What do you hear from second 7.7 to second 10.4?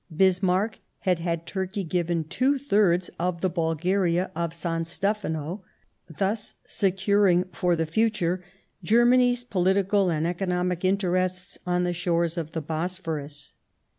the future Germany's pohtical and